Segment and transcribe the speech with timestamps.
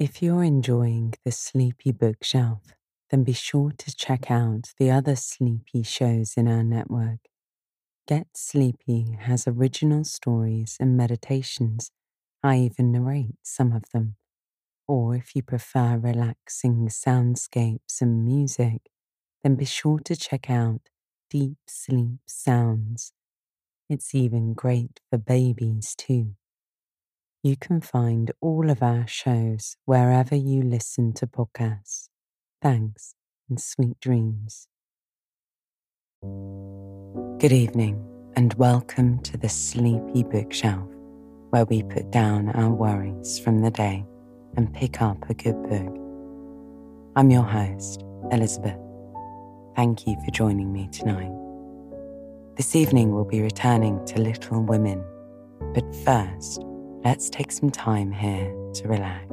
[0.00, 2.62] If you're enjoying the Sleepy Bookshelf,
[3.10, 7.20] then be sure to check out the other Sleepy shows in our network.
[8.08, 11.92] Get Sleepy has original stories and meditations.
[12.42, 14.16] I even narrate some of them.
[14.88, 18.90] Or if you prefer relaxing soundscapes and music,
[19.44, 20.90] then be sure to check out
[21.30, 23.12] Deep Sleep Sounds.
[23.88, 26.36] It's even great for babies too.
[27.42, 32.10] You can find all of our shows wherever you listen to podcasts.
[32.60, 33.14] Thanks
[33.48, 34.68] and sweet dreams.
[37.38, 38.04] Good evening
[38.36, 40.86] and welcome to the Sleepy Bookshelf,
[41.48, 44.04] where we put down our worries from the day
[44.58, 45.96] and pick up a good book.
[47.16, 48.76] I'm your host, Elizabeth.
[49.76, 51.32] Thank you for joining me tonight.
[52.58, 55.02] This evening we'll be returning to Little Women,
[55.72, 56.62] but first,
[57.04, 59.26] let's take some time here to relax.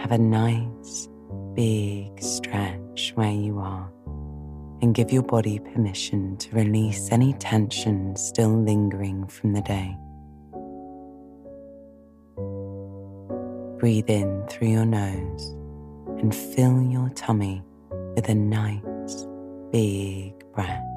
[0.00, 1.08] Have a nice,
[1.54, 3.90] big stretch where you are
[4.80, 9.96] and give your body permission to release any tension still lingering from the day.
[13.78, 15.54] Breathe in through your nose
[16.20, 17.62] and fill your tummy
[18.14, 19.26] with a nice,
[19.72, 20.87] big breath.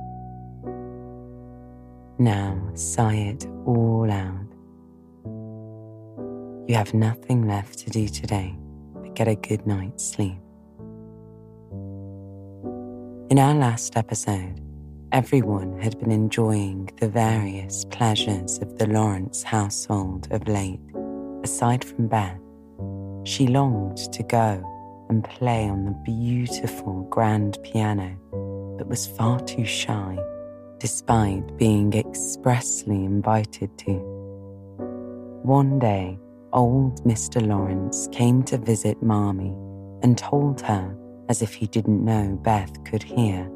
[2.22, 4.46] Now sigh it all out.
[6.70, 8.56] You have nothing left to do today
[8.94, 10.38] but get a good night's sleep.
[13.32, 14.62] In our last episode,
[15.12, 20.80] everyone had been enjoying the various pleasures of the Lawrence household of late.
[21.44, 22.40] Aside from Beth,
[23.24, 24.64] she longed to go
[25.10, 28.16] and play on the beautiful grand piano,
[28.78, 30.20] but was far too shy
[30.82, 33.94] despite being expressly invited to.
[35.44, 36.18] One day,
[36.54, 37.46] old Mr.
[37.46, 39.56] Lawrence came to visit Marmee
[40.02, 40.98] and told her,
[41.30, 43.48] as if he didn't know Beth could hear,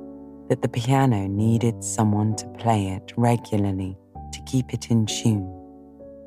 [0.50, 3.98] that the piano needed someone to play it regularly
[4.32, 5.52] to keep it in tune.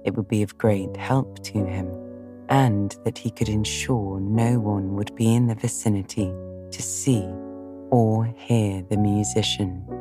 [0.04, 1.88] It would be of great help to him,
[2.48, 6.32] and that he could ensure no one would be in the vicinity
[6.72, 7.24] to see
[7.90, 9.97] or hear the musician.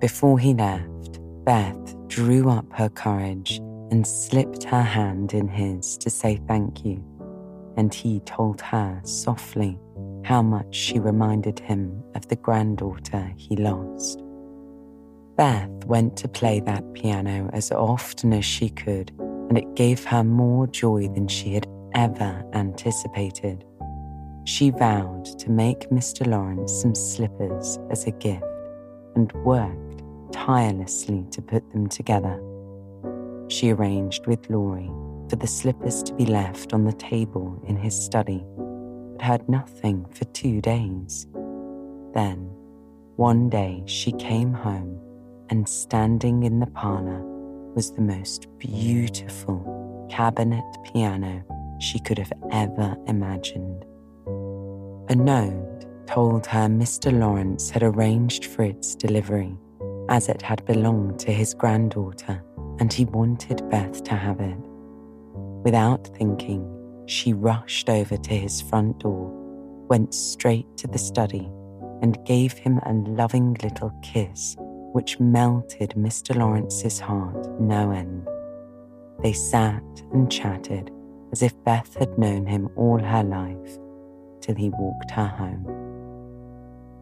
[0.00, 3.56] Before he left, Beth drew up her courage
[3.90, 7.02] and slipped her hand in his to say thank you,
[7.76, 9.76] and he told her softly
[10.24, 14.22] how much she reminded him of the granddaughter he lost.
[15.36, 20.22] Beth went to play that piano as often as she could, and it gave her
[20.22, 23.64] more joy than she had ever anticipated.
[24.44, 26.24] She vowed to make Mr.
[26.24, 28.44] Lawrence some slippers as a gift
[29.16, 29.87] and worked
[30.32, 32.40] tirelessly to put them together.
[33.48, 34.90] She arranged with Laurie
[35.28, 38.44] for the slippers to be left on the table in his study,
[39.12, 41.26] but had nothing for two days.
[42.14, 42.50] Then,
[43.16, 44.98] one day, she came home,
[45.50, 47.22] and standing in the parlor
[47.74, 51.44] was the most beautiful cabinet piano
[51.80, 53.84] she could have ever imagined.
[55.10, 57.16] A note told her Mr.
[57.16, 59.56] Lawrence had arranged for its delivery
[60.08, 62.42] as it had belonged to his granddaughter,
[62.80, 64.58] and he wanted Beth to have it.
[65.64, 66.66] Without thinking,
[67.06, 69.30] she rushed over to his front door,
[69.88, 71.50] went straight to the study,
[72.02, 74.56] and gave him a loving little kiss
[74.92, 76.34] which melted Mr.
[76.34, 78.26] Lawrence's heart no end.
[79.22, 79.82] They sat
[80.12, 80.90] and chatted
[81.32, 83.78] as if Beth had known him all her life
[84.40, 85.66] till he walked her home.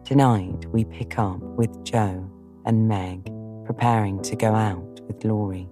[0.03, 2.29] Tonight we pick up with Jo
[2.67, 3.31] and Meg
[3.65, 5.69] preparing to go out with Laurie,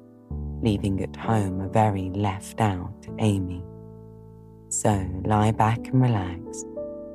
[0.61, 3.61] leaving at home a very left out Amy.
[4.69, 6.63] So lie back and relax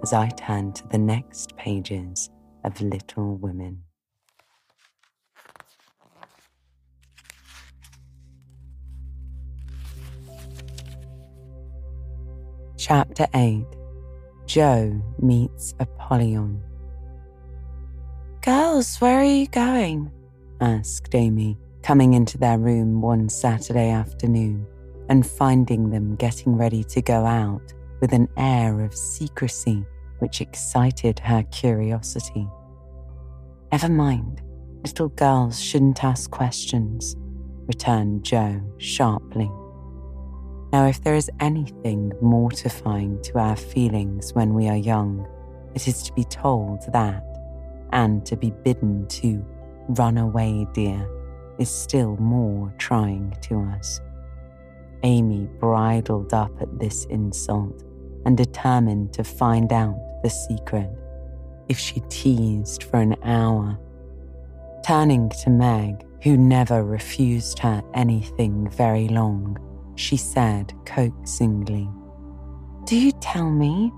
[0.02, 2.28] as I turn to the next pages
[2.62, 3.82] of Little Women.
[12.76, 13.64] Chapter 8
[14.46, 16.69] Jo meets Apollyon.
[18.42, 20.10] Girls, where are you going?
[20.62, 24.66] asked Amy, coming into their room one Saturday afternoon
[25.10, 29.84] and finding them getting ready to go out with an air of secrecy
[30.20, 32.48] which excited her curiosity.
[33.72, 34.40] Never mind,
[34.84, 37.16] little girls shouldn't ask questions,
[37.66, 39.50] returned Jo sharply.
[40.72, 45.28] Now, if there is anything mortifying to our feelings when we are young,
[45.74, 47.29] it is to be told that
[47.92, 49.44] and to be bidden to
[49.88, 51.08] run away, dear,
[51.58, 54.00] is still more trying to us.
[55.02, 57.84] Amy bridled up at this insult
[58.24, 60.90] and determined to find out the secret
[61.68, 63.78] if she teased for an hour.
[64.84, 69.56] Turning to Meg, who never refused her anything very long,
[69.94, 71.88] she said coaxingly,
[72.84, 73.92] Do you tell me?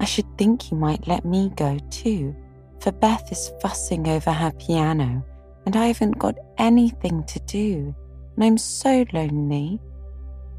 [0.00, 2.34] I should think you might let me go too,
[2.82, 5.24] for Beth is fussing over her piano
[5.66, 7.94] and I haven't got anything to do,
[8.34, 9.80] and I'm so lonely.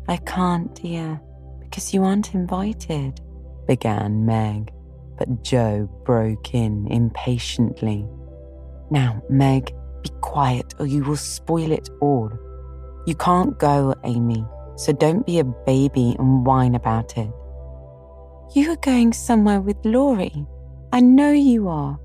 [0.07, 1.19] I can't, dear,
[1.59, 3.19] because you aren't invited,
[3.67, 4.71] began Meg,
[5.17, 8.07] but Jo broke in impatiently.
[8.91, 9.73] Now, Meg,
[10.03, 12.31] be quiet or you will spoil it all.
[13.05, 14.45] You can't go, Amy,
[14.75, 17.29] so don't be a baby and whine about it.
[18.55, 20.45] You are going somewhere with Laurie.
[20.91, 21.99] I know you are.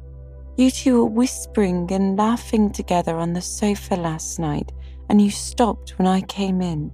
[0.58, 4.72] You two were whispering and laughing together on the sofa last night,
[5.08, 6.90] and you stopped when I came in.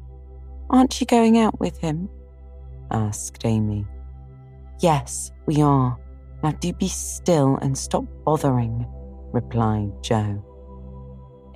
[0.69, 2.11] Aren't you going out with him?
[2.91, 3.87] asked Amy.
[4.81, 5.99] Yes, we are.
[6.43, 8.87] Now do be still and stop bothering,
[9.33, 10.45] replied Jo.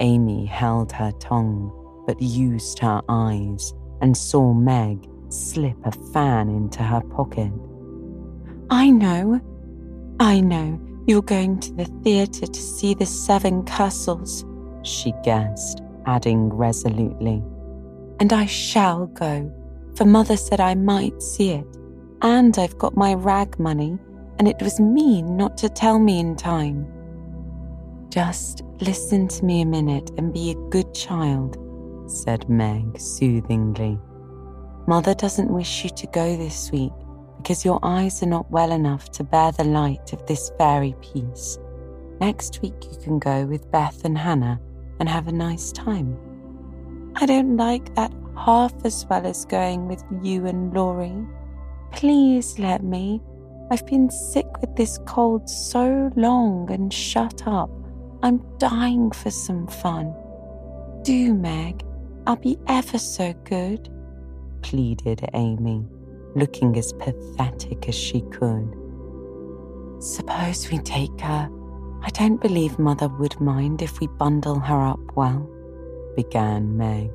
[0.00, 1.70] Amy held her tongue,
[2.06, 7.52] but used her eyes and saw Meg slip a fan into her pocket.
[8.70, 9.42] I know,
[10.18, 14.44] I know, you're going to the theatre to see the Seven Castles,
[14.82, 17.42] she guessed, adding resolutely.
[18.20, 19.50] And I shall go,
[19.96, 21.66] for Mother said I might see it,
[22.20, 23.98] and I've got my rag money,
[24.38, 26.86] and it was mean not to tell me in time.
[28.10, 31.56] Just listen to me a minute and be a good child,
[32.06, 33.98] said Meg soothingly.
[34.86, 36.92] Mother doesn't wish you to go this week
[37.38, 41.58] because your eyes are not well enough to bear the light of this fairy piece.
[42.20, 44.60] Next week you can go with Beth and Hannah
[45.00, 46.18] and have a nice time.
[47.16, 51.26] I don't like that half as well as going with you and Laurie.
[51.92, 53.22] Please let me.
[53.70, 57.70] I've been sick with this cold so long and shut up.
[58.22, 60.14] I'm dying for some fun.
[61.02, 61.84] Do, Meg.
[62.26, 63.88] I'll be ever so good,
[64.60, 65.86] pleaded Amy,
[66.34, 68.74] looking as pathetic as she could.
[70.00, 71.50] Suppose we take her.
[72.02, 75.48] I don't believe Mother would mind if we bundle her up well,
[76.14, 77.10] began Meg.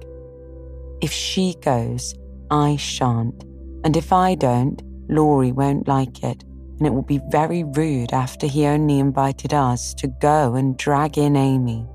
[1.02, 2.16] If she goes,
[2.52, 3.44] I shan't,
[3.84, 6.44] and if I don't, Laurie won't like it
[6.84, 11.18] and it will be very rude after he only invited us to go and drag
[11.18, 11.88] in Amy.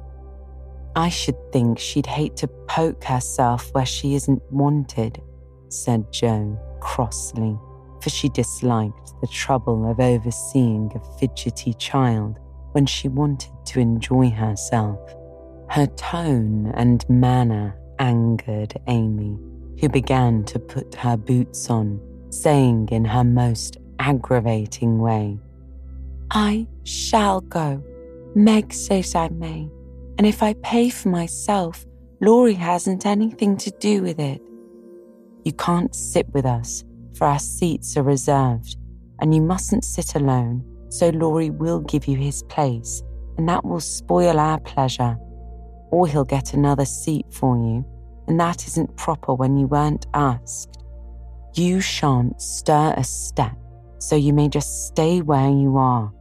[0.96, 5.20] I should think she'd hate to poke herself where she isn't wanted,
[5.68, 7.58] said Jo crossly,
[8.00, 12.38] for she disliked the trouble of overseeing a fidgety child
[12.72, 14.98] when she wanted to enjoy herself.
[15.69, 19.38] Her tone and manner angered Amy,
[19.80, 25.38] who began to put her boots on, saying in her most aggravating way.
[26.30, 27.82] I shall go.
[28.34, 29.69] Meg says I may.
[30.19, 31.86] And if I pay for myself,
[32.20, 34.42] Laurie hasn't anything to do with it.
[35.44, 38.76] You can't sit with us, for our seats are reserved,
[39.20, 43.02] and you mustn't sit alone, so Laurie will give you his place,
[43.37, 45.17] and that will spoil our pleasure.
[45.90, 47.85] Or he'll get another seat for you,
[48.26, 50.82] and that isn't proper when you weren't asked.
[51.55, 53.57] You shan't stir a step
[53.99, 56.12] so you may just stay where you are,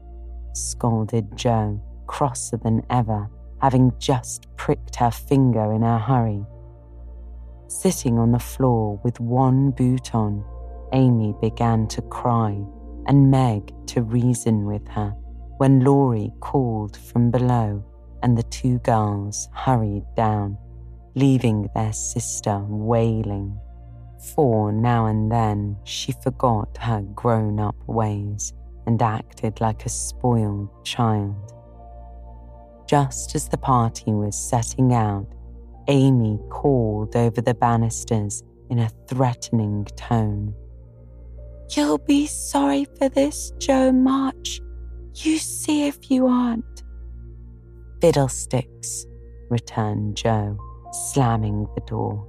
[0.53, 3.29] scolded Jo, crosser than ever,
[3.61, 6.43] having just pricked her finger in her hurry.
[7.67, 10.43] Sitting on the floor with one boot on,
[10.93, 12.57] Amy began to cry
[13.07, 15.11] and Meg to reason with her
[15.57, 17.83] when Laurie called from below
[18.23, 20.57] and the two girls hurried down,
[21.15, 23.57] leaving their sister wailing
[24.35, 28.53] for now and then she forgot her grown up ways
[28.85, 31.35] and acted like a spoiled child.
[32.87, 35.27] Just as the party was setting out,
[35.87, 40.53] Amy called over the banisters in a threatening tone.
[41.71, 44.61] You'll be sorry for this, Jo March.
[45.15, 46.83] You see if you aren't.
[48.01, 49.05] Fiddlesticks,
[49.49, 50.57] returned Jo,
[50.91, 52.25] slamming the door.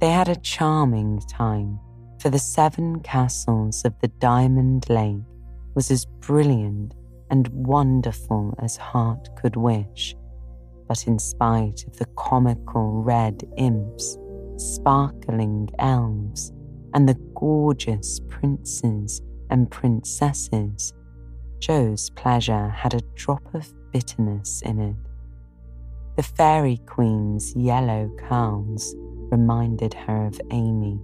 [0.00, 1.80] They had a charming time,
[2.20, 5.16] for the seven castles of the Diamond Lake
[5.74, 6.94] was as brilliant
[7.30, 10.14] and wonderful as heart could wish.
[10.88, 14.16] But in spite of the comical red imps,
[14.56, 16.50] sparkling elves,
[16.94, 20.94] and the gorgeous princes and princesses,
[21.58, 24.96] Jo's pleasure had a drop of bitterness in it.
[26.16, 28.94] The fairy queen's yellow curls
[29.30, 30.98] reminded her of Amy,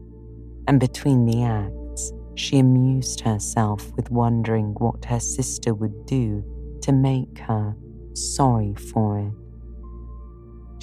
[0.66, 6.42] and between the acts, she amused herself with wondering what her sister would do
[6.82, 7.76] to make her
[8.14, 9.43] sorry for it.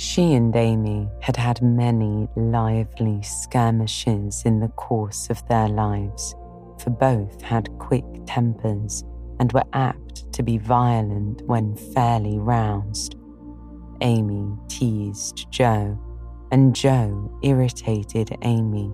[0.02, 6.34] She and Amy had had many lively skirmishes in the course of their lives,
[6.80, 9.04] for both had quick tempers
[9.40, 13.16] and were apt to be violent when fairly roused.
[14.02, 15.96] Amy teased Jo,
[16.52, 18.92] and Jo irritated Amy,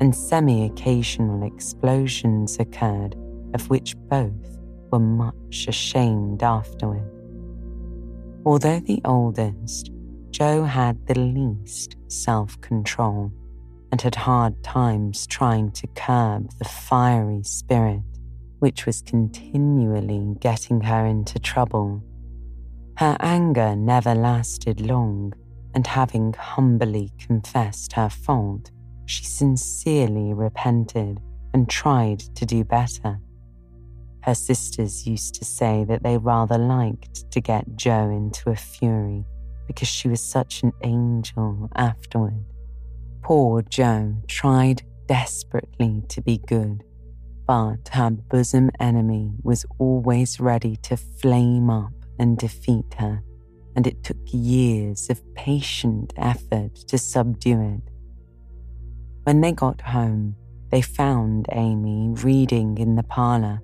[0.00, 3.16] and semi occasional explosions occurred,
[3.52, 4.58] of which both
[4.90, 7.04] were much ashamed afterward.
[8.46, 9.90] Although the oldest,
[10.38, 13.32] Jo had the least self control
[13.90, 18.04] and had hard times trying to curb the fiery spirit
[18.60, 22.00] which was continually getting her into trouble.
[22.98, 25.32] Her anger never lasted long,
[25.74, 28.70] and having humbly confessed her fault,
[29.06, 31.18] she sincerely repented
[31.52, 33.18] and tried to do better.
[34.22, 39.24] Her sisters used to say that they rather liked to get Jo into a fury
[39.68, 42.44] because she was such an angel afterward.
[43.22, 46.82] Poor Jo tried desperately to be good,
[47.46, 53.22] but her bosom enemy was always ready to flame up and defeat her,
[53.76, 57.92] and it took years of patient effort to subdue it.
[59.24, 60.34] When they got home,
[60.70, 63.60] they found Amy reading in the parlour.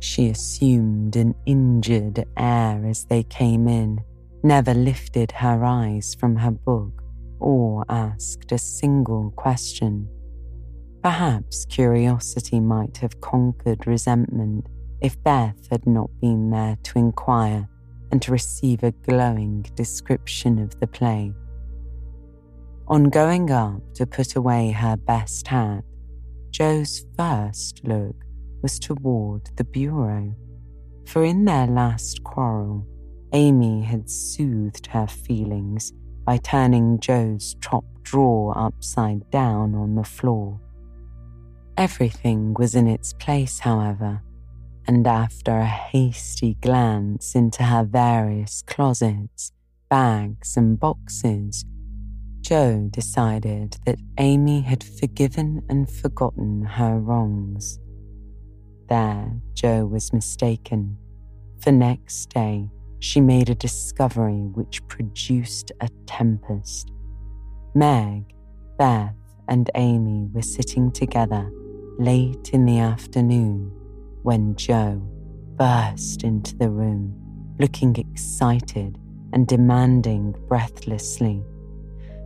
[0.00, 4.00] She assumed an injured air as they came in
[4.42, 7.02] never lifted her eyes from her book
[7.40, 10.08] or asked a single question.
[11.02, 14.66] Perhaps curiosity might have conquered resentment
[15.00, 17.68] if Beth had not been there to inquire
[18.12, 21.32] and to receive a glowing description of the play.
[22.88, 25.82] On going up to put away her best hat,
[26.50, 28.14] Jo's first look
[28.62, 30.34] was toward the bureau,
[31.06, 32.86] for in their last quarrel,
[33.34, 35.92] Amy had soothed her feelings
[36.24, 40.60] by turning Jo's top drawer upside down on the floor.
[41.78, 44.22] Everything was in its place, however,
[44.86, 49.52] and after a hasty glance into her various closets,
[49.88, 51.64] bags, and boxes,
[52.42, 57.78] Jo decided that Amy had forgiven and forgotten her wrongs.
[58.90, 60.98] There, Jo was mistaken,
[61.62, 62.68] for next day
[63.02, 66.92] she made a discovery which produced a tempest.
[67.74, 68.32] Meg,
[68.78, 69.16] Beth,
[69.48, 71.50] and Amy were sitting together
[71.98, 73.72] late in the afternoon
[74.22, 75.02] when Jo
[75.56, 77.12] burst into the room,
[77.58, 78.96] looking excited
[79.32, 81.42] and demanding breathlessly,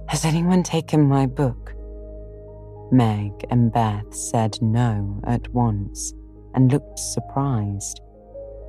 [0.09, 1.73] Has anyone taken my book?
[2.92, 6.12] Meg and Beth said no at once
[6.54, 8.02] and looked surprised.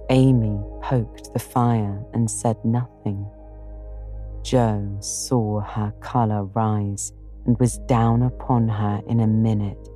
[0.10, 3.30] Amy poked the fire and said nothing.
[4.42, 7.12] Jo saw her colour rise
[7.46, 9.90] and was down upon her in a minute.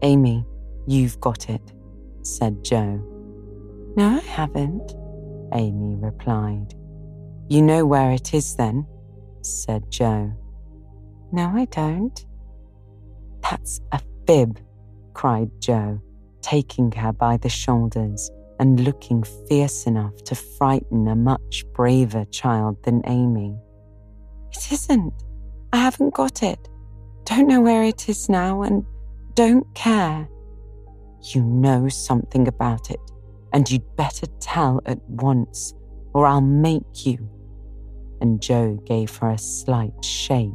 [0.00, 0.46] Amy,
[0.86, 1.74] you've got it,
[2.22, 3.02] said Jo.
[3.94, 4.94] No, I haven't,
[5.52, 6.74] Amy replied.
[7.50, 8.86] You know where it is then,
[9.42, 10.32] said Jo.
[11.32, 12.24] No, I don't.
[13.42, 14.58] That's a fib,
[15.12, 16.00] cried Jo,
[16.40, 18.30] taking her by the shoulders
[18.62, 23.58] and looking fierce enough to frighten a much braver child than Amy.
[24.52, 25.12] It isn't.
[25.72, 26.68] I haven't got it.
[27.24, 28.84] Don't know where it is now and
[29.34, 30.28] don't care.
[31.34, 33.00] You know something about it,
[33.52, 35.74] and you'd better tell at once,
[36.14, 37.18] or I'll make you.
[38.20, 40.52] And Jo gave her a slight shake.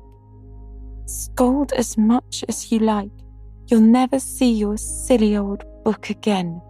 [1.08, 3.12] Scold as much as you like.
[3.66, 6.62] You'll never see your silly old book again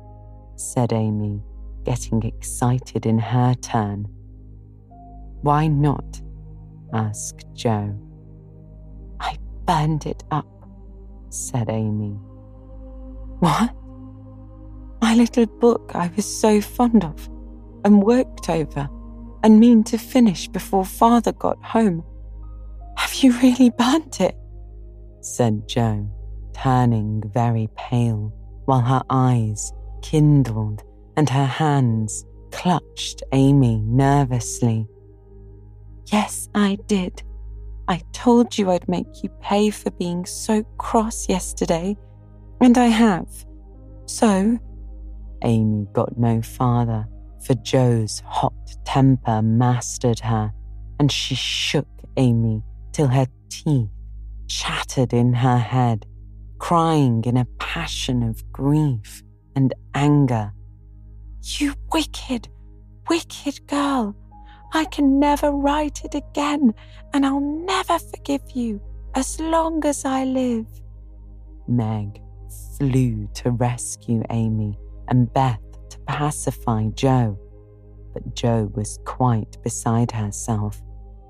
[0.58, 1.42] said Amy,
[1.86, 4.08] getting excited in her turn.
[5.42, 6.22] Why not?
[6.94, 7.96] asked Jo.
[9.20, 10.48] I burned it up,
[11.30, 12.18] said Amy.
[13.40, 13.74] What?
[15.02, 17.30] My little book I was so fond of
[17.86, 18.90] and worked over
[19.44, 22.04] and mean to finish before father got home.
[22.98, 24.36] Have you really burnt it?
[25.22, 26.10] said Jo,
[26.54, 28.34] turning very pale
[28.66, 29.72] while her eyes
[30.10, 30.84] kindled
[31.18, 34.88] and her hands clutched Amy nervously.
[36.06, 37.24] Yes, I did.
[37.90, 41.98] I told you I'd make you pay for being so cross yesterday,
[42.62, 43.28] and I have.
[44.06, 44.58] So,
[45.44, 47.06] Amy got no farther,
[47.46, 48.54] for Jo's hot
[48.86, 50.54] temper mastered her,
[51.00, 53.90] and she shook Amy till her teeth
[54.48, 56.06] chattered in her head,
[56.60, 59.22] crying in a passion of grief
[59.58, 60.54] and anger.
[61.42, 62.48] You wicked,
[63.10, 64.16] wicked girl!
[64.72, 66.76] I can never write it again,
[67.12, 68.80] and I'll never forgive you
[69.16, 70.68] as long as I live.
[71.68, 72.22] Meg
[72.78, 77.40] flew to rescue Amy and Beth to pacify Jo.
[78.14, 80.80] But Jo was quite beside herself,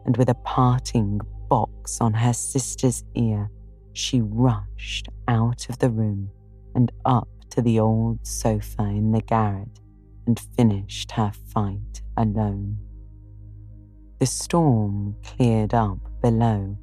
[0.06, 3.50] and with a parting box on her sister's ear,
[3.94, 6.30] she rushed out of the room
[6.76, 9.80] and up to the old sofa in the garret
[10.28, 12.78] and finished her fight alone.
[14.20, 16.78] The storm cleared up below,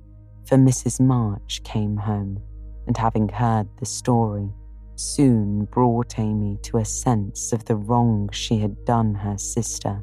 [0.49, 0.99] for Mrs.
[0.99, 2.43] March came home
[2.88, 4.50] and, having heard the story,
[4.97, 10.02] soon brought Amy to a sense of the wrong she had done her sister.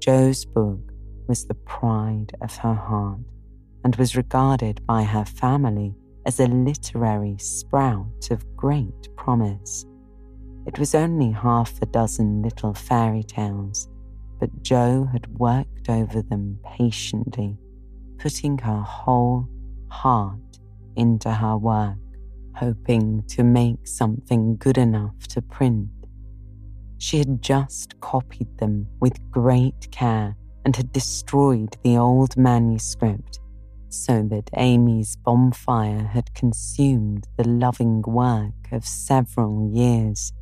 [0.00, 0.92] Jo's book
[1.28, 3.20] was the pride of her heart
[3.84, 5.94] and was regarded by her family
[6.26, 9.86] as a literary sprout of great promise.
[10.66, 13.88] It was only half a dozen little fairy tales,
[14.38, 17.56] but Jo had worked over them patiently,
[18.18, 19.48] putting her whole
[19.88, 20.38] heart
[20.96, 21.96] into her work,
[22.54, 25.88] hoping to make something good enough to print.
[26.98, 33.39] She had just copied them with great care and had destroyed the old manuscript
[33.90, 40.32] so that Amy's bonfire had consumed the loving work of several years.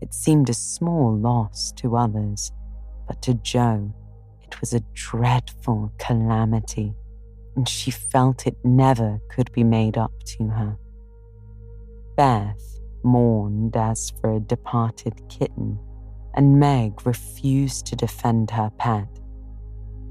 [0.00, 2.50] It seemed a small loss to others,
[3.06, 3.94] but to Jo,
[4.42, 6.94] it was a dreadful calamity,
[7.54, 10.76] and she felt it never could be made up to her.
[12.16, 15.78] Beth mourned as for a departed kitten,
[16.34, 19.08] and Meg refused to defend her pet.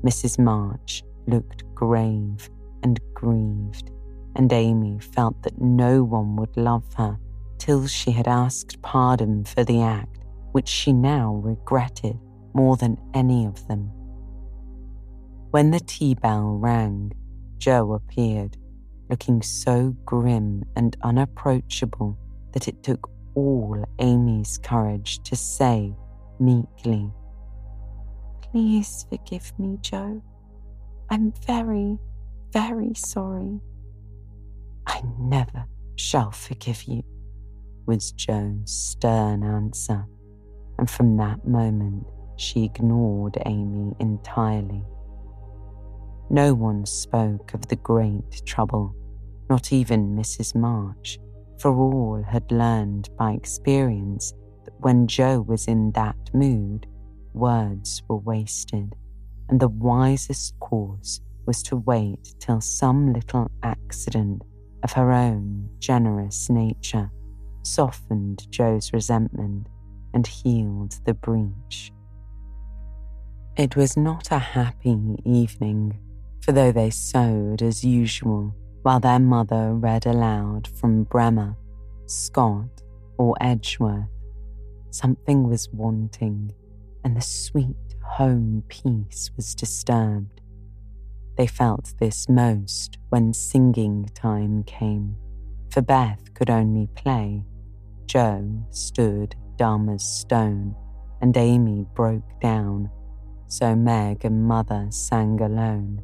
[0.04, 0.40] Mrs.
[0.40, 2.50] March looked grave
[2.84, 3.92] and grieved,
[4.36, 7.18] and Amy felt that no one would love her
[7.58, 10.20] till she had asked pardon for the act
[10.52, 12.18] which she now regretted
[12.54, 13.92] more than any of them.
[15.52, 17.14] When the tea bell rang,
[17.58, 18.58] Jo appeared,
[19.10, 22.18] looking so grim and unapproachable
[22.54, 25.94] that it took all Amy's courage to say
[26.40, 27.12] meekly,
[28.42, 30.22] Please forgive me, Jo.
[31.10, 31.98] I'm very,
[32.52, 33.60] very sorry.
[34.88, 37.04] I never shall forgive you,
[37.86, 40.06] was Jo's stern answer,
[40.78, 44.84] and from that moment she ignored Amy entirely.
[46.30, 48.96] No one spoke of the great trouble,
[49.50, 50.56] not even Mrs.
[50.56, 51.20] March,
[51.60, 54.34] for all had learned by experience
[54.66, 56.88] that when Jo was in that mood,
[57.34, 58.96] words were wasted,
[59.50, 64.44] and the wisest course was to wait till some little accident
[64.84, 67.12] of her own generous nature
[67.64, 69.68] softened Jo's resentment
[70.14, 71.92] and healed the breach.
[73.58, 76.00] It was not a happy evening,
[76.42, 81.56] for though they sewed as usual while their mother read aloud from Bremer,
[82.08, 82.82] Scott,
[83.18, 84.10] or Edgeworth,
[84.90, 86.54] something was wanting,
[87.04, 90.42] and the sweet home peace was disturbed.
[91.38, 95.16] They felt this most when singing time came,
[95.70, 97.46] for Beth could only play.
[98.06, 100.76] Jo stood dumb as stone,
[101.22, 102.90] and Amy broke down,
[103.48, 106.02] so Meg and Mother sang alone.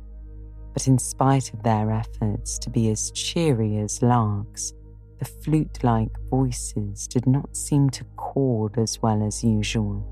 [0.74, 4.74] But in spite of their efforts to be as cheery as larks,
[5.20, 10.06] the flute like voices did not seem to chord as well as usual,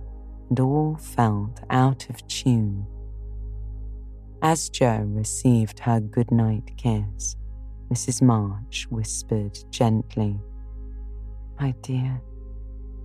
[0.49, 2.87] and all felt out of tune
[4.45, 7.35] as Jo received her goodnight kiss,
[7.91, 8.21] Mrs.
[8.21, 10.39] March whispered gently,
[11.59, 12.21] My dear,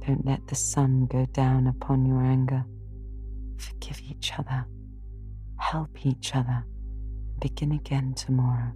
[0.07, 2.62] don't let the sun go down upon your anger.
[3.57, 4.66] Forgive each other,
[5.57, 8.72] help each other, and begin again tomorrow.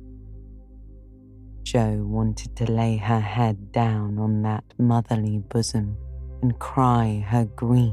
[1.64, 5.98] Jo wanted to lay her head down on that motherly bosom
[6.40, 7.92] and cry her grief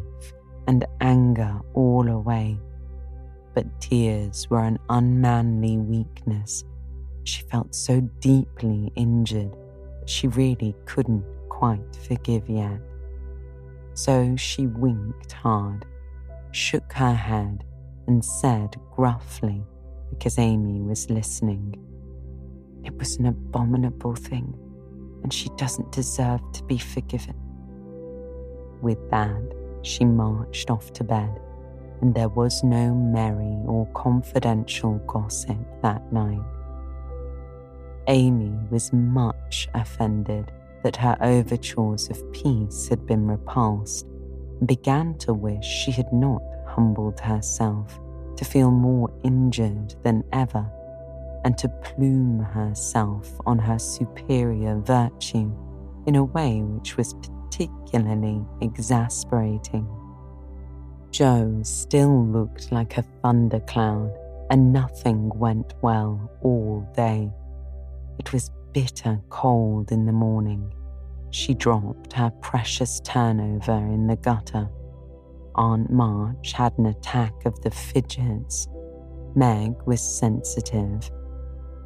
[0.65, 2.57] and anger all away
[3.54, 6.64] but tears were an unmanly weakness.
[7.24, 9.56] She felt so deeply injured
[10.00, 12.80] that she really couldn't quite forgive yet.
[13.94, 15.86] So she winked hard,
[16.52, 17.64] shook her head,
[18.08, 19.64] and said gruffly,
[20.10, 21.76] because Amy was listening,
[22.84, 24.56] It was an abominable thing,
[25.24, 27.36] and she doesn't deserve to be forgiven.
[28.82, 31.40] With that, she marched off to bed
[32.02, 36.42] and there was no merry or confidential gossip that night.
[38.08, 40.52] Amy was much offended
[40.84, 44.06] that her overtures of peace had been repulsed
[44.60, 48.00] and began to wish she had not humbled herself
[48.36, 50.68] to feel more injured than ever
[51.46, 55.52] and to plume herself on her superior virtue
[56.08, 59.88] in a way which was particularly exasperating.
[61.12, 64.17] Jo still looked like a thundercloud,
[64.50, 67.30] and nothing went well all day.
[68.17, 70.74] It was bitter cold in the morning.
[71.32, 74.69] She dropped her precious turnover in the gutter.
[75.56, 78.67] Aunt March had an attack of the fidgets.
[79.36, 81.10] Meg was sensitive.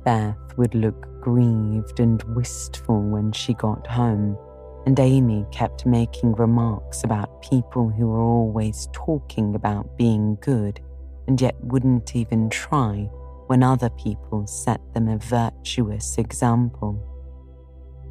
[0.04, 4.38] Beth would look grieved and wistful when she got home,
[4.86, 10.80] and Amy kept making remarks about people who were always talking about being good
[11.28, 13.10] and yet wouldn't even try
[13.48, 17.02] when other people set them a virtuous example.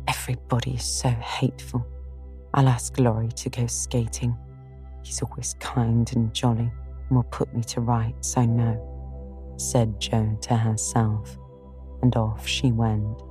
[0.09, 1.87] Everybody's so hateful.
[2.53, 4.37] I'll ask Laurie to go skating.
[5.03, 6.71] He's always kind and jolly
[7.09, 11.37] and will put me to rights, I know, said Jo to herself,
[12.03, 13.23] and off she went.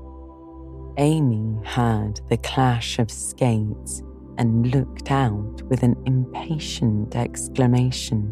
[0.97, 4.03] Amy heard the clash of skates
[4.37, 8.31] and looked out with an impatient exclamation.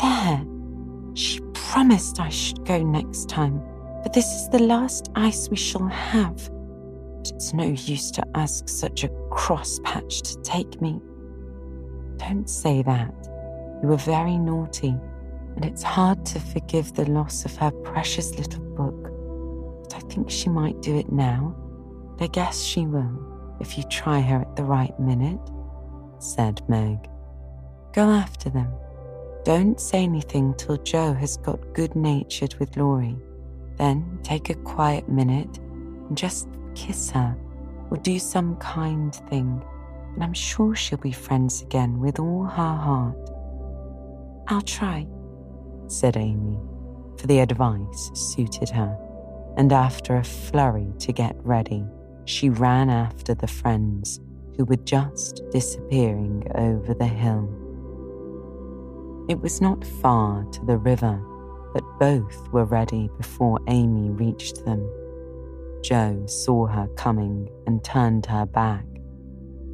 [0.00, 0.44] There!
[1.14, 3.60] She promised I should go next time,
[4.02, 6.36] but this is the last ice we shall have.
[7.18, 11.00] But it's no use to ask such a cross patch to take me.
[12.16, 13.12] Don't say that.
[13.82, 14.94] You were very naughty,
[15.56, 19.03] and it's hard to forgive the loss of her precious little book.
[20.14, 21.56] Think she might do it now.
[22.16, 25.40] but I guess she will, if you try her at the right minute,
[26.20, 27.08] said Meg.
[27.92, 28.72] Go after them.
[29.44, 33.18] Don't say anything till Jo has got good natured with Laurie.
[33.76, 36.46] Then take a quiet minute and just
[36.76, 37.36] kiss her
[37.90, 39.64] or do some kind thing,
[40.14, 43.30] and I'm sure she'll be friends again with all her heart.
[44.46, 45.08] I'll try,
[45.88, 46.56] said Amy,
[47.18, 48.96] for the advice suited her,
[49.56, 51.84] and after a flurry to get ready,
[52.24, 54.20] she ran after the friends
[54.56, 57.48] who were just disappearing over the hill.
[59.28, 61.20] It was not far to the river,
[61.72, 64.88] but both were ready before Amy reached them.
[65.82, 68.84] Jo saw her coming and turned her back.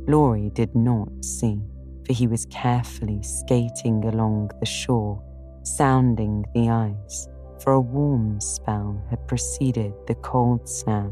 [0.07, 1.61] Laurie did not see,
[2.07, 5.23] for he was carefully skating along the shore,
[5.63, 7.29] sounding the ice,
[7.63, 11.11] for a warm spell had preceded the cold snap.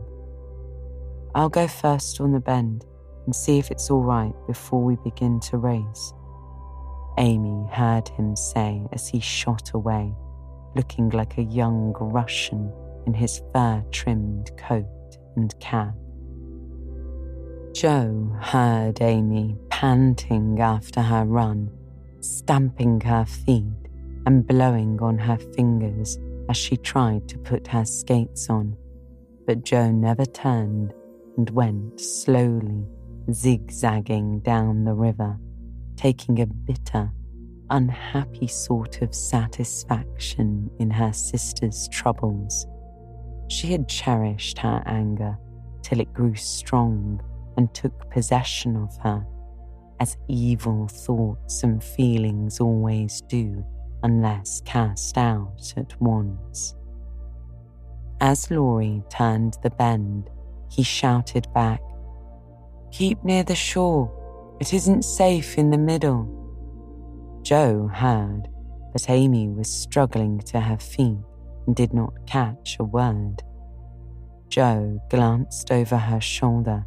[1.35, 2.85] I'll go first on the bend
[3.27, 6.13] and see if it's all right before we begin to race.
[7.19, 10.15] Amy heard him say as he shot away,
[10.75, 12.73] looking like a young Russian
[13.07, 14.87] in his fur trimmed coat
[15.37, 15.95] and cap.
[17.73, 21.71] Jo heard Amy panting after her run,
[22.21, 23.65] stamping her feet
[24.27, 28.77] and blowing on her fingers as she tried to put her skates on.
[29.47, 30.93] But Jo never turned
[31.37, 32.87] and went slowly,
[33.31, 35.39] zigzagging down the river
[35.99, 37.11] taking a bitter,
[37.71, 42.67] unhappy sort of satisfaction in her sister's troubles.
[43.49, 45.37] She had cherished her anger
[45.83, 47.21] till it grew strong
[47.57, 49.27] and took possession of her,
[49.99, 53.65] as evil thoughts and feelings always do
[54.03, 56.75] unless cast out at once.
[58.21, 60.31] As Laurie turned the bend,
[60.71, 61.81] he shouted back,
[62.91, 64.11] Keep near the shore.
[64.61, 66.35] It isn't safe in the middle.
[67.43, 68.49] Jo heard,
[68.93, 71.19] but Amy was struggling to her feet
[71.67, 73.43] and did not catch a word.
[74.49, 76.85] Jo glanced over her shoulder,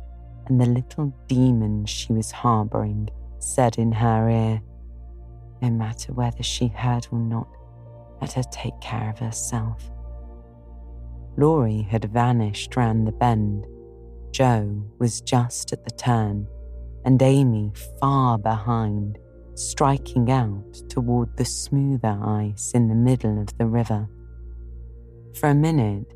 [0.47, 4.61] and the little demon she was harboring said in her ear,
[5.61, 7.47] No matter whether she heard or not,
[8.19, 9.91] let her take care of herself.
[11.37, 13.65] Laurie had vanished round the bend.
[14.31, 16.47] Jo was just at the turn
[17.05, 19.17] and Amy far behind,
[19.55, 24.07] striking out toward the smoother ice in the middle of the river.
[25.35, 26.13] For a minute,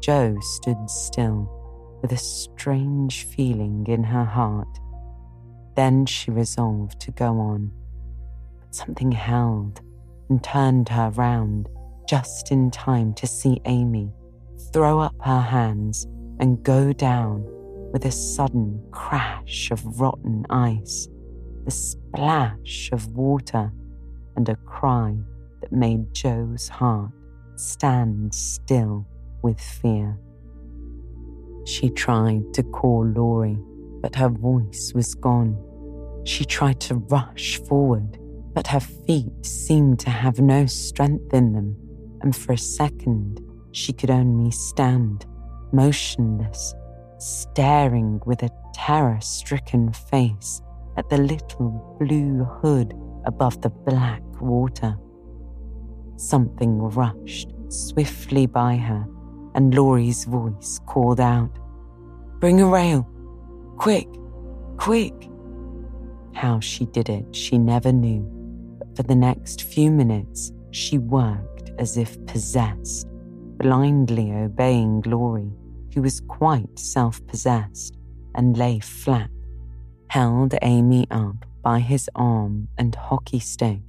[0.00, 1.50] Jo stood still
[2.02, 4.78] with a strange feeling in her heart.
[5.74, 7.72] Then she resolved to go on.
[8.70, 9.80] Something held
[10.28, 11.68] and turned her round
[12.08, 14.12] just in time to see Amy
[14.72, 16.06] throw up her hands
[16.38, 17.44] and go down
[17.92, 21.08] with a sudden crash of rotten ice,
[21.64, 23.72] the splash of water,
[24.36, 25.16] and a cry
[25.60, 27.10] that made Jo's heart
[27.54, 29.06] stand still
[29.42, 30.18] with fear.
[31.64, 33.58] She tried to call Laurie,
[34.00, 35.56] but her voice was gone.
[36.24, 38.18] She tried to rush forward,
[38.56, 41.76] but her feet seemed to have no strength in them,
[42.22, 43.38] and for a second
[43.72, 45.26] she could only stand,
[45.74, 46.74] motionless,
[47.18, 50.62] staring with a terror stricken face
[50.96, 52.94] at the little blue hood
[53.26, 54.96] above the black water.
[56.16, 59.06] Something rushed swiftly by her,
[59.54, 61.58] and Laurie's voice called out,
[62.40, 63.06] Bring a rail!
[63.76, 64.08] Quick!
[64.78, 65.28] Quick!
[66.32, 68.35] How she did it, she never knew,
[68.96, 73.06] for the next few minutes, she worked as if possessed,
[73.58, 75.52] blindly obeying Laurie,
[75.94, 77.96] who was quite self possessed
[78.34, 79.30] and lay flat,
[80.08, 83.80] held Amy up by his arm and hockey stick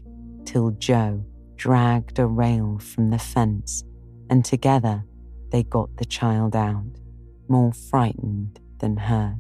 [0.46, 1.24] till Jo
[1.56, 3.84] dragged a rail from the fence,
[4.30, 5.04] and together
[5.52, 7.00] they got the child out,
[7.48, 9.38] more frightened than hurt.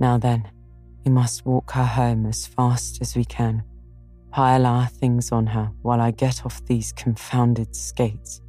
[0.00, 0.50] Now then,
[1.04, 3.62] we must walk her home as fast as we can.
[4.34, 8.40] Pile our things on her while I get off these confounded skates,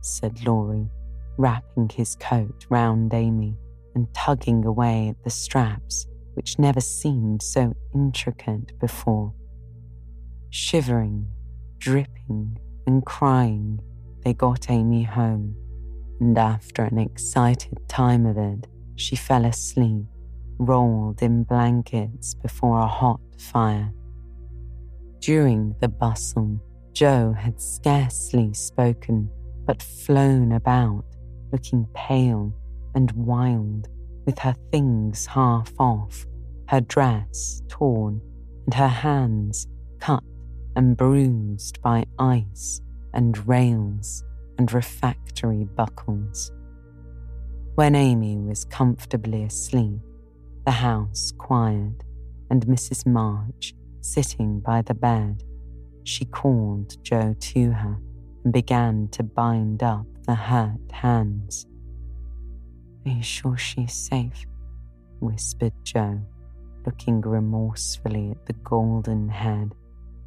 [0.00, 0.88] said Laurie,
[1.36, 3.54] wrapping his coat round Amy
[3.94, 9.34] and tugging away at the straps which never seemed so intricate before.
[10.48, 11.26] Shivering,
[11.76, 13.80] dripping, and crying,
[14.24, 15.54] they got Amy home,
[16.20, 20.06] and after an excited time of it, she fell asleep,
[20.58, 23.92] rolled in blankets before a hot fire.
[25.24, 26.60] During the bustle,
[26.92, 29.30] Jo had scarcely spoken,
[29.64, 31.06] but flown about,
[31.50, 32.52] looking pale
[32.94, 33.88] and wild
[34.26, 36.26] with her things half off,
[36.68, 38.20] her dress torn,
[38.66, 39.66] and her hands
[39.98, 40.22] cut
[40.76, 42.82] and bruised by ice
[43.14, 44.22] and rails
[44.58, 46.52] and refractory buckles.
[47.76, 50.00] When Amy was comfortably asleep,
[50.66, 52.04] the house quiet,
[52.50, 53.06] and Mrs.
[53.06, 53.74] March
[54.04, 55.42] sitting by the bed,
[56.04, 57.98] she called Jo to her
[58.44, 61.66] and began to bind up the hurt hands.
[63.06, 64.44] Are you sure she's safe?
[65.20, 66.20] whispered Jo,
[66.84, 69.74] looking remorsefully at the golden head,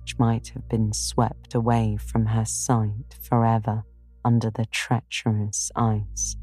[0.02, 3.84] which might have been swept away from her sight forever
[4.26, 6.36] under the treacherous ice.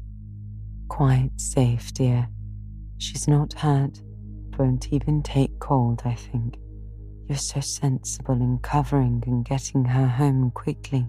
[0.87, 2.29] Quite safe, dear.
[2.97, 4.01] She's not hurt,
[4.57, 6.55] won't even take cold, I think.
[7.27, 11.07] You're so sensible in covering and getting her home quickly,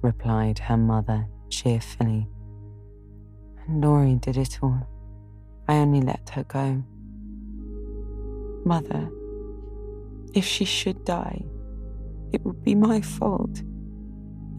[0.00, 2.26] replied her mother cheerfully
[3.66, 4.86] And Laurie did it all.
[5.68, 6.82] I only let her go.
[8.64, 9.10] Mother,
[10.32, 11.44] if she should die,
[12.32, 13.60] it would be my fault.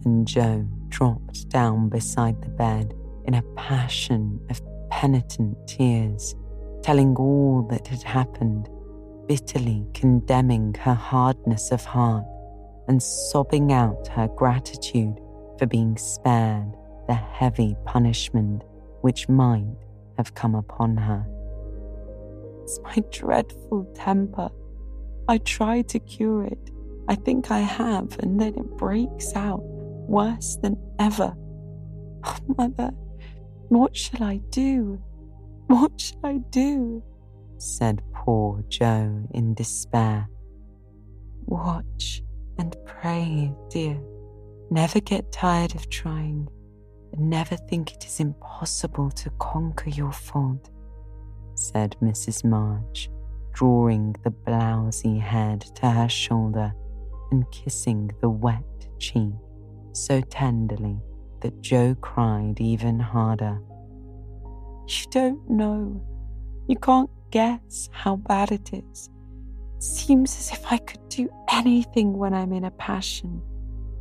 [0.04, 6.36] And Jo dropped down beside the bed in a passion of penitent tears,
[6.82, 8.68] telling all that had happened,
[9.30, 12.24] bitterly condemning her hardness of heart
[12.88, 15.20] and sobbing out her gratitude
[15.56, 16.74] for being spared
[17.06, 18.64] the heavy punishment
[19.02, 19.76] which might
[20.18, 21.24] have come upon her.
[22.64, 24.50] It's my dreadful temper.
[25.28, 26.70] I try to cure it.
[27.06, 31.32] I think I have, and then it breaks out worse than ever.
[32.24, 32.90] Oh, Mother,
[33.68, 35.00] what shall I do?
[35.68, 37.04] What shall I do?
[37.58, 40.28] said poor Jo in despair.
[41.46, 42.22] Watch
[42.58, 43.98] and pray, dear.
[44.70, 46.46] Never get tired of trying
[47.12, 50.68] and never think it is impossible to conquer your fault,
[51.54, 52.44] said Mrs.
[52.44, 53.08] March,
[53.52, 56.72] drawing the blousy head to her shoulder
[57.30, 59.32] and kissing the wet cheek
[59.92, 60.98] so tenderly
[61.40, 63.58] that Jo cried even harder.
[64.86, 66.02] You don't know.
[66.68, 69.10] You can't guess how bad it is.
[69.76, 73.42] It seems as if I could do anything when I'm in a passion.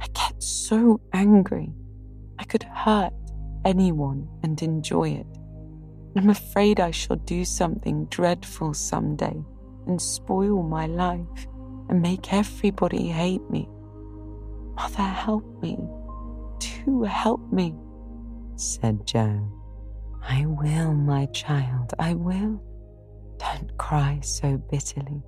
[0.01, 1.73] I get so angry.
[2.37, 3.13] I could hurt
[3.65, 5.27] anyone and enjoy it.
[6.15, 9.35] I'm afraid I shall do something dreadful someday
[9.87, 11.47] and spoil my life
[11.89, 13.69] and make everybody hate me.
[14.75, 15.77] Mother, help me.
[16.59, 17.75] Do help me,
[18.55, 19.51] said Jo.
[20.21, 22.61] I will, my child, I will.
[23.39, 25.23] Don't cry so bitterly,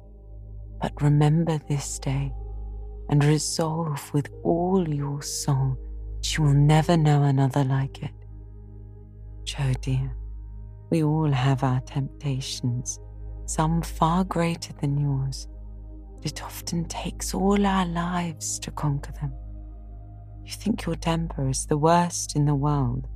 [0.80, 2.32] but remember this day
[3.10, 5.78] and resolve with all your soul
[6.22, 8.14] she will never know another like it.
[9.44, 10.16] Jo, dear,
[10.90, 13.00] we all have our temptations,
[13.46, 15.48] some far greater than yours.
[16.22, 19.34] It often takes all our lives to conquer them.
[20.46, 23.08] You think your temper is the worst in the world,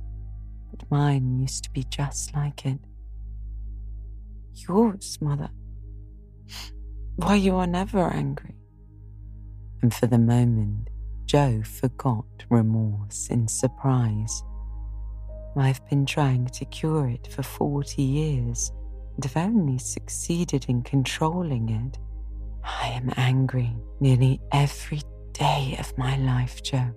[0.70, 2.78] but mine used to be just like it.
[4.56, 5.50] Yours, mother?
[7.16, 8.54] Why, you are never angry.
[9.82, 10.88] And for the moment,
[11.26, 14.42] Jo forgot remorse in surprise.
[15.56, 18.70] I've been trying to cure it for 40 years
[19.14, 21.98] and have only succeeded in controlling it.
[22.62, 25.00] I am angry nearly every
[25.32, 26.90] day of my life, Jo,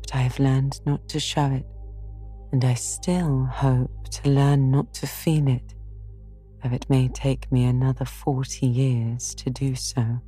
[0.00, 1.66] But I have learned not to show it,
[2.52, 5.74] and I still hope to learn not to feel it,
[6.62, 10.20] though it may take me another 40 years to do so.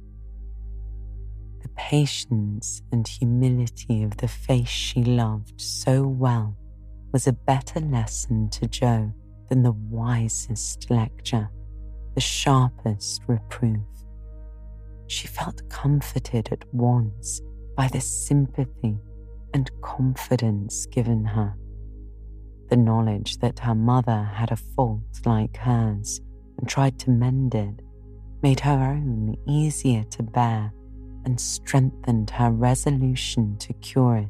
[1.63, 6.57] The patience and humility of the face she loved so well
[7.13, 9.13] was a better lesson to Jo
[9.49, 11.49] than the wisest lecture,
[12.15, 13.81] the sharpest reproof.
[15.07, 17.41] She felt comforted at once
[17.77, 18.99] by the sympathy
[19.53, 21.55] and confidence given her.
[22.71, 26.21] The knowledge that her mother had a fault like hers
[26.59, 27.81] and tried to mend it
[28.43, 30.73] made her own easier to bear
[31.25, 34.29] and strengthened her resolution to cure it,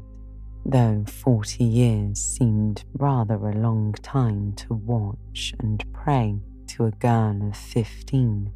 [0.64, 7.48] though forty years seemed rather a long time to watch and pray to a girl
[7.48, 8.52] of fifteen.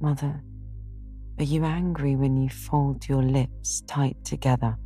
[0.00, 0.42] Mother,
[1.38, 4.76] are you angry when you fold your lips tight together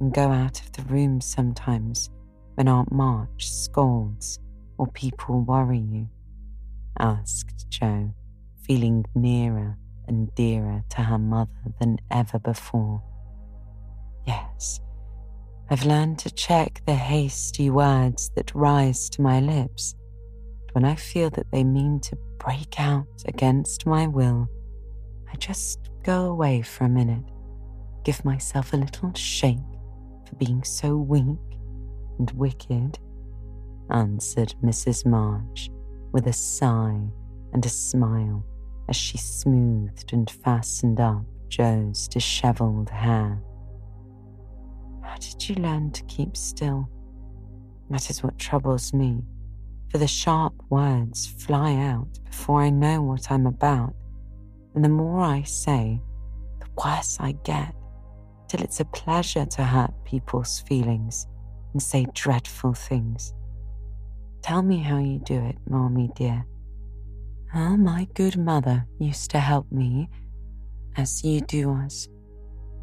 [0.00, 2.10] and go out of the room sometimes
[2.54, 4.38] when Aunt March scolds
[4.78, 6.08] or people worry you?
[6.98, 8.14] Asked Jo,
[8.62, 9.76] feeling nearer
[10.08, 13.02] and dearer to her mother than ever before.
[14.26, 14.80] Yes,
[15.70, 19.94] I've learned to check the hasty words that rise to my lips.
[20.66, 24.48] But when I feel that they mean to break out against my will,
[25.32, 27.24] I just go away for a minute,
[28.04, 29.58] give myself a little shake
[30.28, 31.58] for being so weak
[32.18, 32.98] and wicked,
[33.90, 35.04] answered Mrs.
[35.04, 35.70] March
[36.16, 36.98] with a sigh
[37.52, 38.42] and a smile
[38.88, 43.38] as she smoothed and fastened up Jo's dishevelled hair.
[45.02, 46.88] How did you learn to keep still?
[47.90, 49.24] That is what troubles me,
[49.90, 53.94] for the sharp words fly out before I know what I'm about,
[54.74, 56.00] and the more I say,
[56.60, 57.74] the worse I get,
[58.48, 61.26] till it's a pleasure to hurt people's feelings
[61.74, 63.34] and say dreadful things.
[64.42, 66.46] Tell me how you do it, Mommy dear.
[67.48, 70.08] How my good mother used to help me,
[70.96, 72.08] as you do us,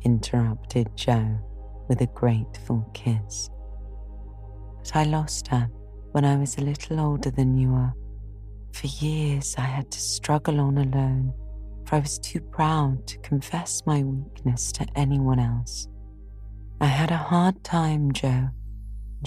[0.03, 1.39] interrupted Jo
[1.87, 3.49] with a grateful kiss.
[4.79, 5.69] But I lost her
[6.11, 7.93] when I was a little older than you are.
[8.73, 11.33] For years I had to struggle on alone,
[11.85, 15.87] for I was too proud to confess my weakness to anyone else.
[16.81, 18.49] I had a hard time, Jo,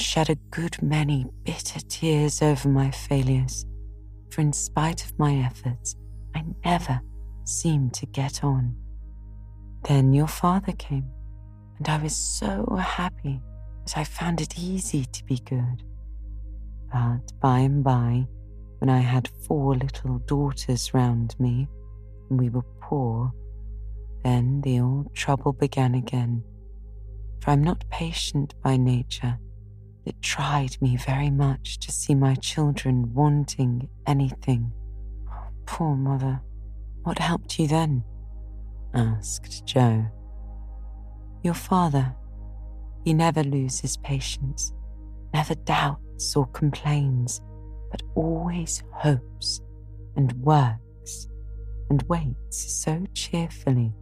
[0.00, 3.66] shed a good many bitter tears over my failures
[4.36, 5.96] for in spite of my efforts,
[6.34, 7.00] I never
[7.44, 8.76] seemed to get on.
[9.88, 11.08] Then your father came,
[11.78, 13.40] and I was so happy
[13.86, 15.82] that I found it easy to be good.
[16.92, 18.26] But by and by,
[18.78, 21.66] when I had four little daughters round me,
[22.28, 23.32] and we were poor,
[24.22, 26.42] then the old trouble began again.
[27.40, 29.38] For I'm not patient by nature,
[30.06, 34.72] it tried me very much to see my children wanting anything.
[35.66, 36.40] Poor mother,
[37.02, 38.04] what helped you then?
[38.94, 40.06] asked Jo.
[41.42, 42.14] Your father,
[43.04, 44.72] he never loses patience,
[45.34, 47.40] never doubts or complains,
[47.90, 49.60] but always hopes
[50.16, 51.28] and works
[51.90, 53.92] and waits so cheerfully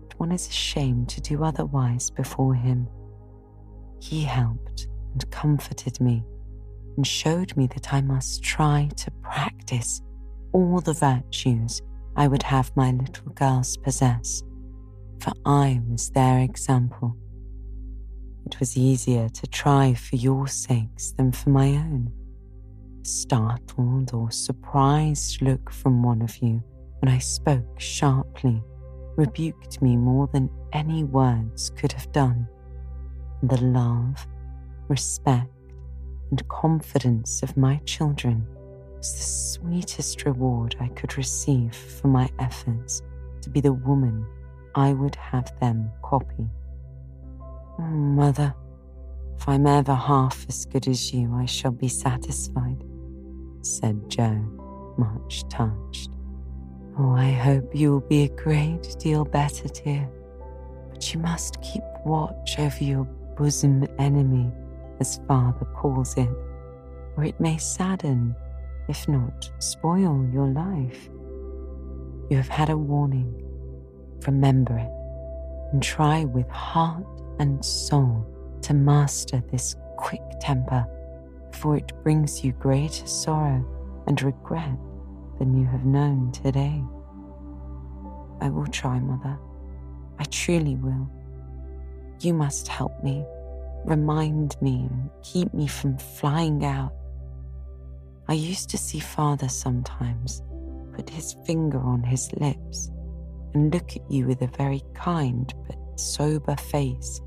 [0.00, 2.88] that one is ashamed to do otherwise before him.
[4.00, 6.24] He helped and comforted me
[6.96, 10.02] and showed me that I must try to practice
[10.52, 11.80] all the virtues
[12.16, 14.42] I would have my little girls possess,
[15.20, 17.16] for I was their example.
[18.46, 22.12] It was easier to try for your sakes than for my own.
[23.02, 26.62] Startled or surprised look from one of you
[27.00, 28.62] when I spoke sharply
[29.16, 32.46] rebuked me more than any words could have done.
[33.42, 34.26] The love
[34.92, 35.48] respect,
[36.30, 38.46] and confidence of my children
[38.98, 43.02] was the sweetest reward I could receive for my efforts
[43.40, 44.26] to be the woman
[44.74, 46.46] I would have them copy.
[47.78, 48.54] Oh, mother,
[49.38, 52.84] if I'm ever half as good as you, I shall be satisfied,
[53.62, 54.30] said Jo,
[54.98, 56.10] much touched.
[56.98, 60.06] Oh, I hope you will be a great deal better, dear.
[60.90, 63.04] But you must keep watch over your
[63.36, 64.52] bosom enemy
[65.00, 66.30] as father calls it,
[67.16, 68.34] or it may sadden,
[68.88, 71.08] if not spoil your life.
[72.30, 73.38] You have had a warning.
[74.26, 77.04] Remember it and try with heart
[77.38, 78.26] and soul
[78.62, 80.86] to master this quick temper,
[81.52, 83.64] for it brings you greater sorrow
[84.06, 84.78] and regret
[85.38, 86.82] than you have known today.
[88.40, 89.38] I will try, Mother.
[90.18, 91.08] I truly will.
[92.20, 93.24] You must help me,
[93.84, 96.92] remind me, and keep me from flying out.
[98.28, 100.42] I used to see Father sometimes
[100.94, 102.90] put his finger on his lips
[103.54, 107.20] and look at you with a very kind but sober face,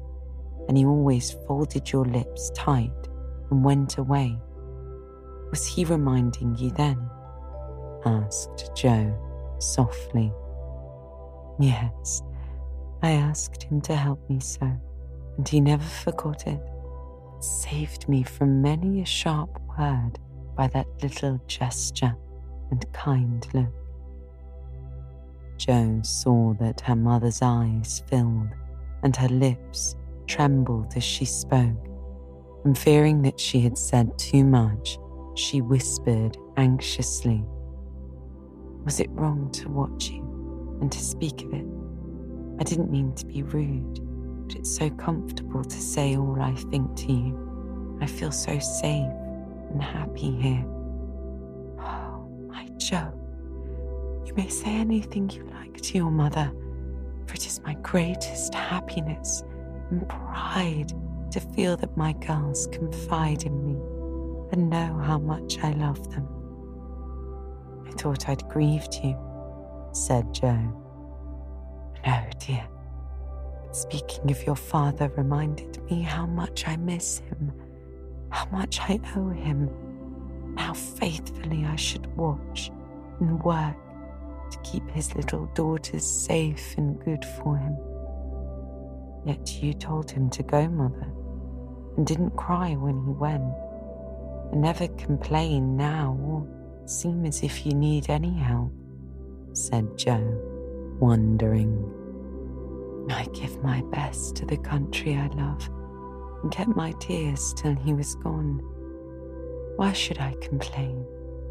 [0.68, 2.92] and he always folded your lips tight
[3.52, 4.38] and went away.
[5.52, 6.98] Was he reminding you then?
[8.06, 10.32] asked Jo softly.
[11.60, 12.22] Yes,
[13.02, 14.72] I asked him to help me so,
[15.38, 16.62] and he never forgot it.
[17.40, 20.20] Saved me from many a sharp word
[20.56, 22.16] by that little gesture
[22.72, 23.74] and kind look.
[25.58, 28.50] Jo saw that her mother's eyes filled
[29.04, 29.96] and her lips
[30.28, 31.88] trembled as she spoke,
[32.64, 34.98] and fearing that she had said too much,
[35.36, 37.44] she whispered anxiously,
[38.84, 41.66] Was it wrong to watch you and to speak of it?
[42.60, 44.00] I didn't mean to be rude,
[44.54, 47.98] it's so comfortable to say all I think to you.
[48.02, 49.12] I feel so safe
[49.72, 50.66] and happy here.
[51.80, 53.12] Oh, my Jo.
[54.26, 56.52] You may say anything you like to your mother,
[57.26, 59.44] for it is my greatest happiness
[59.90, 60.92] and pride
[61.32, 63.80] to feel that my girls confide in me
[64.52, 66.28] and know how much I love them.
[67.88, 69.18] I thought I'd grieved you,
[69.94, 70.54] said Jo.
[72.06, 72.68] No, dear.
[73.76, 77.52] Speaking of your father reminded me how much I miss him,
[78.30, 79.70] how much I owe him,
[80.56, 82.72] how faithfully I should watch
[83.20, 83.76] and work
[84.50, 87.78] to keep his little daughters safe and good for him.
[89.26, 91.12] Yet you told him to go, Mother,
[91.98, 93.44] and didn't cry when he went,
[94.54, 96.48] and never complain now or
[96.88, 98.72] seem as if you need any help,
[99.52, 100.16] said Jo,
[100.98, 102.05] wondering.
[103.12, 105.70] I give my best to the country I love
[106.44, 108.60] and kept my tears till he was gone.
[109.76, 111.06] Why should I complain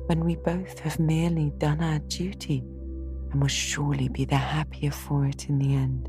[0.07, 2.65] when we both have merely done our duty
[3.35, 6.09] and will surely be the happier for it in the end.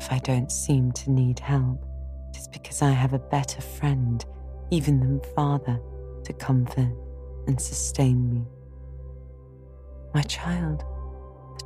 [0.00, 1.84] If I don't seem to need help,
[2.30, 4.24] it is because I have a better friend,
[4.70, 5.80] even than father,
[6.24, 6.92] to comfort
[7.48, 8.44] and sustain me.
[10.14, 10.84] My child,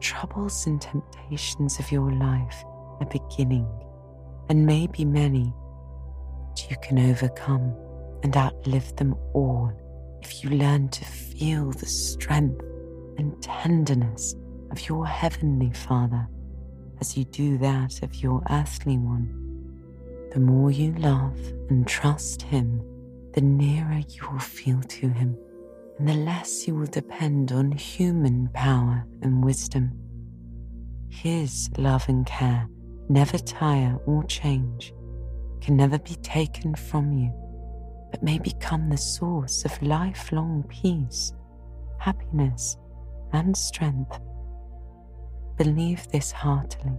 [0.01, 2.64] troubles and temptations of your life
[3.01, 3.68] are beginning
[4.48, 5.53] and may be many,
[6.48, 7.74] but you can overcome
[8.22, 9.72] and outlive them all
[10.22, 12.62] if you learn to feel the strength
[13.18, 14.34] and tenderness
[14.70, 16.28] of your heavenly Father
[17.01, 19.36] as you do that of your earthly one.
[20.32, 21.38] The more you love
[21.70, 22.82] and trust Him,
[23.34, 25.36] the nearer you will feel to Him,
[26.09, 29.92] the less you will depend on human power and wisdom.
[31.11, 32.68] His love and care
[33.11, 34.94] never tire or change,
[35.61, 37.30] can never be taken from you,
[38.11, 41.32] but may become the source of lifelong peace,
[41.98, 42.76] happiness,
[43.32, 44.18] and strength.
[45.59, 46.98] Believe this heartily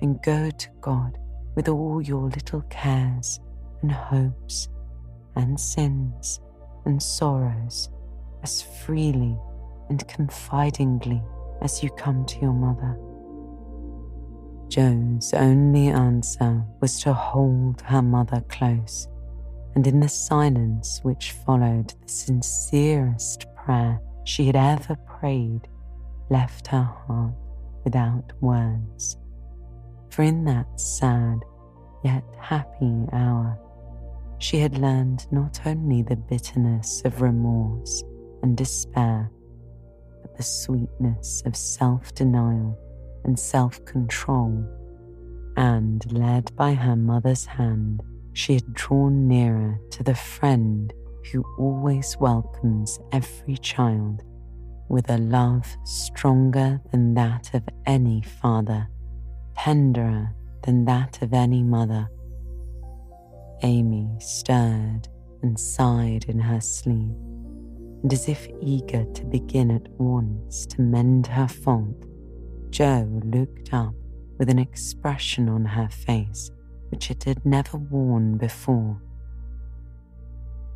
[0.00, 1.16] and go to God
[1.54, 3.38] with all your little cares
[3.82, 4.68] and hopes
[5.36, 6.40] and sins
[6.86, 7.88] and sorrows
[8.42, 9.36] as freely
[9.88, 11.22] and confidingly
[11.60, 12.98] as you come to your mother.
[14.68, 19.06] Jo's only answer was to hold her mother close,
[19.74, 25.68] and in the silence which followed the sincerest prayer she had ever prayed
[26.30, 27.34] left her heart
[27.84, 29.18] without words.
[30.10, 31.40] For in that sad
[32.02, 33.58] yet happy hour,
[34.38, 38.02] she had learned not only the bitterness of remorse
[38.42, 39.30] and despair,
[40.20, 42.78] but the sweetness of self denial
[43.24, 44.64] and self control.
[45.56, 50.92] And led by her mother's hand, she had drawn nearer to the friend
[51.30, 54.22] who always welcomes every child
[54.88, 58.88] with a love stronger than that of any father,
[59.56, 60.34] tenderer
[60.64, 62.08] than that of any mother.
[63.62, 65.08] Amy stirred
[65.42, 67.16] and sighed in her sleep,
[68.02, 72.04] and as if eager to begin at once to mend her fault,
[72.70, 73.94] Jo looked up
[74.38, 76.50] with an expression on her face
[76.92, 79.00] which it had never worn before,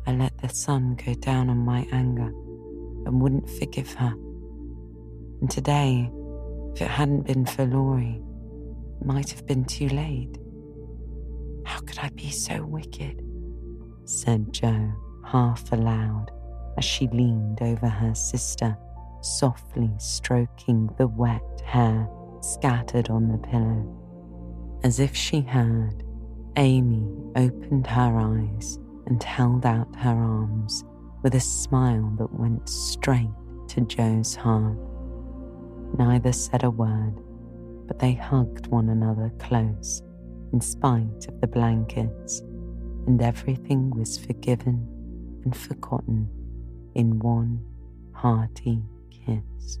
[0.07, 2.29] I let the sun go down on my anger
[3.05, 4.13] and wouldn't forgive her.
[5.41, 6.09] And today,
[6.73, 8.19] if it hadn't been for Laurie,
[8.99, 10.37] it might have been too late.
[11.65, 13.21] How could I be so wicked?
[14.05, 14.91] said Jo,
[15.23, 16.31] half aloud,
[16.77, 18.77] as she leaned over her sister,
[19.21, 22.07] softly stroking the wet hair
[22.41, 24.79] scattered on the pillow.
[24.83, 26.03] As if she heard,
[26.55, 30.83] Amy opened her eyes and held out her arms
[31.23, 33.27] with a smile that went straight
[33.69, 34.77] to Jo's heart.
[35.97, 37.15] Neither said a word,
[37.87, 40.03] but they hugged one another close
[40.53, 42.39] in spite of the blankets,
[43.07, 44.87] and everything was forgiven
[45.43, 46.29] and forgotten
[46.97, 47.63] in one
[48.11, 48.81] hearty
[49.11, 49.77] kiss.